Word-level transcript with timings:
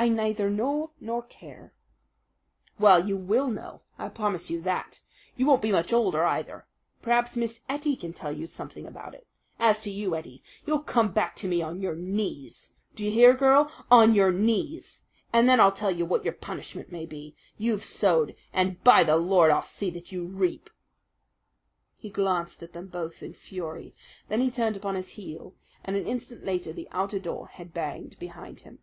"I 0.00 0.06
neither 0.08 0.48
know 0.48 0.92
nor 1.00 1.24
care!" 1.24 1.74
"Well, 2.78 3.04
you 3.08 3.16
will 3.16 3.48
know, 3.48 3.80
I'll 3.98 4.10
promise 4.10 4.48
you 4.48 4.62
that. 4.62 5.00
You 5.36 5.44
won't 5.44 5.60
be 5.60 5.72
much 5.72 5.92
older, 5.92 6.24
either. 6.24 6.68
Perhaps 7.02 7.36
Miss 7.36 7.62
Ettie 7.68 7.96
can 7.96 8.12
tell 8.12 8.30
you 8.30 8.46
something 8.46 8.86
about 8.86 9.12
it. 9.16 9.26
As 9.58 9.80
to 9.80 9.90
you, 9.90 10.14
Ettie, 10.14 10.40
you'll 10.64 10.84
come 10.84 11.10
back 11.10 11.34
to 11.36 11.48
me 11.48 11.62
on 11.62 11.80
your 11.80 11.96
knees 11.96 12.74
d'ye 12.94 13.10
hear, 13.10 13.34
girl? 13.34 13.72
on 13.90 14.14
your 14.14 14.30
knees 14.30 15.02
and 15.32 15.48
then 15.48 15.58
I'll 15.58 15.72
tell 15.72 15.90
you 15.90 16.06
what 16.06 16.22
your 16.22 16.32
punishment 16.34 16.92
may 16.92 17.04
be. 17.04 17.34
You've 17.56 17.82
sowed 17.82 18.36
and 18.52 18.80
by 18.84 19.02
the 19.02 19.16
Lord, 19.16 19.50
I'll 19.50 19.62
see 19.62 19.90
that 19.90 20.12
you 20.12 20.26
reap!" 20.26 20.70
He 21.96 22.08
glanced 22.08 22.62
at 22.62 22.72
them 22.72 22.86
both 22.86 23.20
in 23.20 23.34
fury. 23.34 23.96
Then 24.28 24.42
he 24.42 24.50
turned 24.52 24.76
upon 24.76 24.94
his 24.94 25.08
heel, 25.18 25.56
and 25.82 25.96
an 25.96 26.06
instant 26.06 26.44
later 26.44 26.72
the 26.72 26.86
outer 26.92 27.18
door 27.18 27.48
had 27.48 27.74
banged 27.74 28.16
behind 28.20 28.60
him. 28.60 28.78